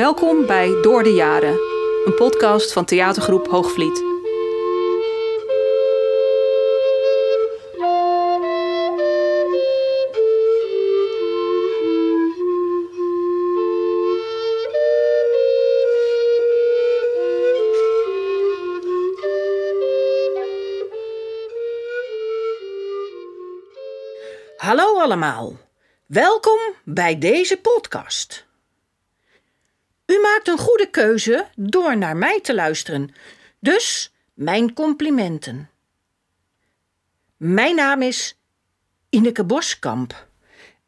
[0.00, 1.58] Welkom bij Door de Jaren,
[2.04, 4.02] een podcast van theatergroep Hoogvliet.
[24.56, 25.52] Hallo allemaal,
[26.06, 28.48] welkom bij deze podcast.
[30.48, 33.14] Een goede keuze door naar mij te luisteren,
[33.58, 35.70] dus mijn complimenten.
[37.36, 38.38] Mijn naam is
[39.08, 40.28] Ineke Boskamp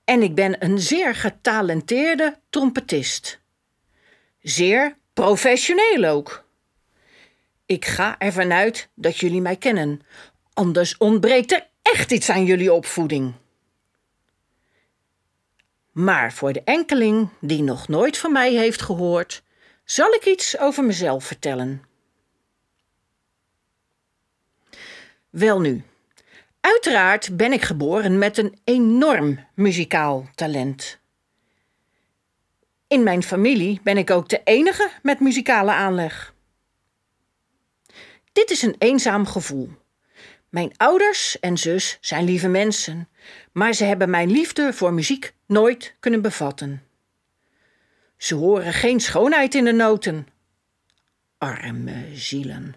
[0.05, 3.41] en ik ben een zeer getalenteerde trompetist.
[4.41, 6.45] Zeer professioneel ook.
[7.67, 10.01] Ik ga ervan uit dat jullie mij kennen,
[10.53, 13.35] anders ontbreekt er echt iets aan jullie opvoeding.
[15.93, 19.43] Maar voor de enkeling die nog nooit van mij heeft gehoord,
[19.85, 21.83] zal ik iets over mezelf vertellen.
[25.31, 25.83] Welnu,
[26.61, 31.01] uiteraard ben ik geboren met een enorm muzikaal talent.
[32.87, 36.35] In mijn familie ben ik ook de enige met muzikale aanleg.
[38.33, 39.71] Dit is een eenzaam gevoel.
[40.49, 43.09] Mijn ouders en zus zijn lieve mensen,
[43.53, 46.83] maar ze hebben mijn liefde voor muziek nooit kunnen bevatten.
[48.17, 50.27] Ze horen geen schoonheid in de noten.
[51.39, 52.75] Arme zielen.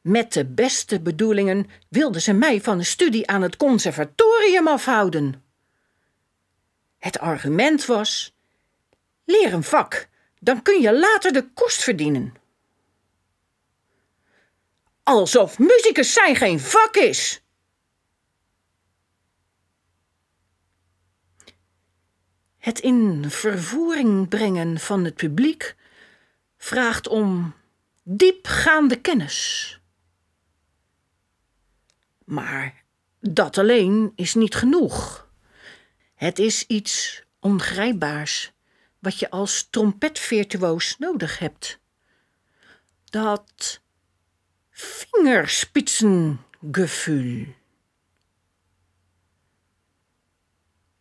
[0.00, 5.44] Met de beste bedoelingen wilden ze mij van de studie aan het conservatorium afhouden.
[6.98, 8.36] Het argument was:
[9.24, 10.08] leer een vak,
[10.40, 12.34] dan kun je later de kost verdienen.
[15.02, 17.45] Alsof muzikus zijn geen vak is.
[22.66, 25.76] Het in vervoering brengen van het publiek
[26.56, 27.54] vraagt om
[28.02, 29.80] diepgaande kennis.
[32.24, 32.84] Maar
[33.20, 35.28] dat alleen is niet genoeg.
[36.14, 38.52] Het is iets ongrijpbaars
[38.98, 41.78] wat je als trompetvirtuoos nodig hebt.
[43.04, 43.80] Dat
[44.70, 47.46] vingerspitsengevoel.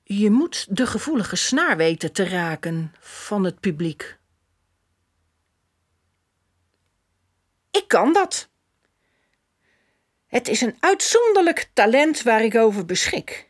[0.07, 4.17] Je moet de gevoelige snaar weten te raken van het publiek.
[7.71, 8.49] Ik kan dat.
[10.27, 13.49] Het is een uitzonderlijk talent waar ik over beschik.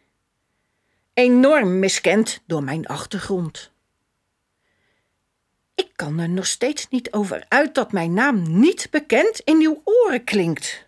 [1.13, 3.71] Enorm miskend door mijn achtergrond.
[5.73, 9.81] Ik kan er nog steeds niet over uit dat mijn naam niet bekend in uw
[9.83, 10.85] oren klinkt.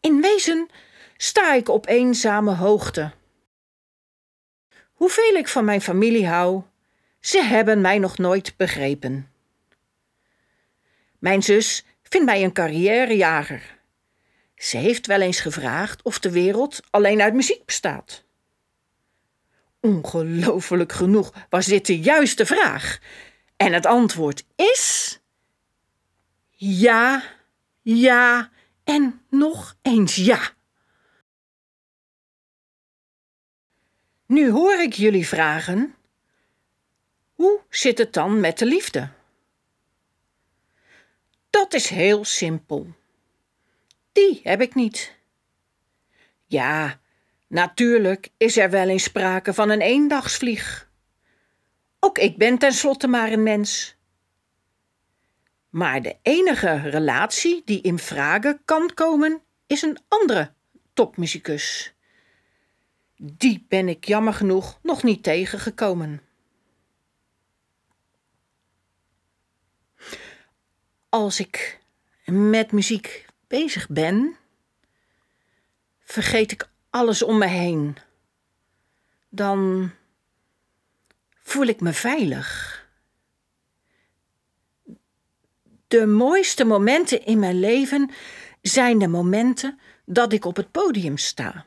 [0.00, 0.68] In wezen
[1.22, 3.12] sta ik op eenzame hoogte.
[4.92, 6.62] Hoeveel ik van mijn familie hou,
[7.20, 9.30] ze hebben mij nog nooit begrepen.
[11.18, 13.78] Mijn zus vindt mij een carrièrejager.
[14.56, 18.24] Ze heeft wel eens gevraagd of de wereld alleen uit muziek bestaat.
[19.80, 22.98] Ongelooflijk genoeg was dit de juiste vraag.
[23.56, 25.20] En het antwoord is:
[26.50, 27.22] ja,
[27.82, 28.50] ja
[28.84, 30.54] en nog eens ja.
[34.32, 35.94] Nu hoor ik jullie vragen:
[37.32, 39.08] hoe zit het dan met de liefde?
[41.50, 42.86] Dat is heel simpel.
[44.12, 45.16] Die heb ik niet.
[46.46, 47.00] Ja,
[47.46, 50.90] natuurlijk is er wel eens sprake van een eendagsvlieg.
[52.00, 53.96] Ook ik ben tenslotte maar een mens.
[55.68, 60.52] Maar de enige relatie die in vragen kan komen, is een andere
[60.92, 61.94] topmuzikus.
[63.16, 66.22] Die ben ik jammer genoeg nog niet tegengekomen.
[71.08, 71.80] Als ik
[72.24, 74.36] met muziek bezig ben,
[76.00, 77.96] vergeet ik alles om me heen.
[79.28, 79.90] Dan
[81.42, 82.80] voel ik me veilig.
[85.86, 88.10] De mooiste momenten in mijn leven
[88.62, 91.66] zijn de momenten dat ik op het podium sta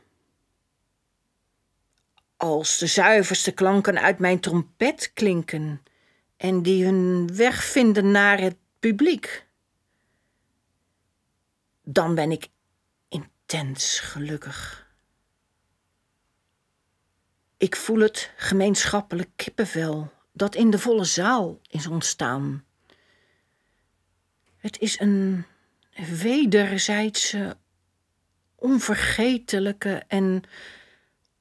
[2.36, 5.82] als de zuiverste klanken uit mijn trompet klinken
[6.36, 9.46] en die hun weg vinden naar het publiek,
[11.82, 12.48] dan ben ik
[13.08, 14.86] intens gelukkig.
[17.56, 22.64] Ik voel het gemeenschappelijk kippenvel dat in de volle zaal is ontstaan.
[24.56, 25.44] Het is een
[26.22, 27.56] wederzijdse,
[28.54, 30.42] onvergetelijke en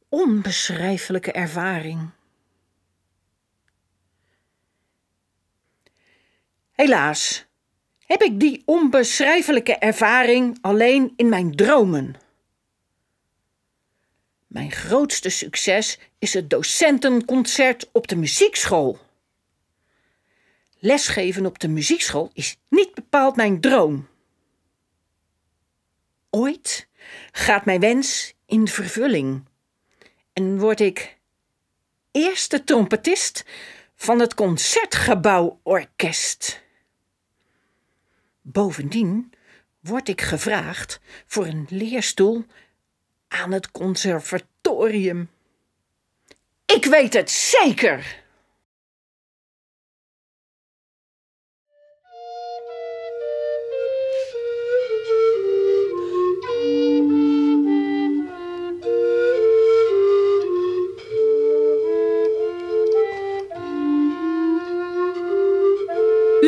[0.09, 2.09] onbeschrijfelijke ervaring.
[6.71, 7.45] Helaas
[8.05, 12.15] heb ik die onbeschrijfelijke ervaring alleen in mijn dromen.
[14.47, 18.99] Mijn grootste succes is het docentenconcert op de muziekschool.
[20.79, 24.07] Lesgeven op de muziekschool is niet bepaald mijn droom.
[26.29, 26.87] Ooit
[27.31, 29.45] gaat mijn wens in vervulling
[30.35, 31.17] en word ik
[32.11, 33.45] eerste trompetist
[33.95, 36.63] van het Concertgebouworkest.
[38.41, 39.33] Bovendien
[39.79, 42.45] word ik gevraagd voor een leerstoel
[43.27, 45.29] aan het conservatorium.
[46.65, 48.23] Ik weet het zeker!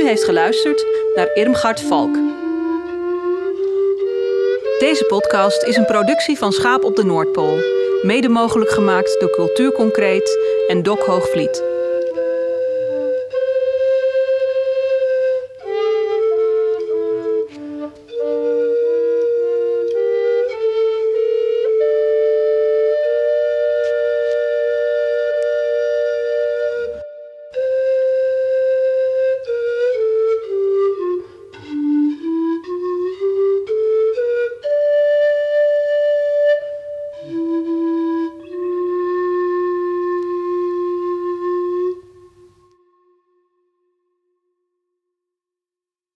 [0.07, 2.13] Heeft geluisterd naar Irmgard Valk.
[4.79, 7.57] Deze podcast is een productie van Schaap op de Noordpool,
[8.01, 10.37] mede mogelijk gemaakt door Cultuur Concreet
[10.67, 11.66] en Dok Hoogvliet.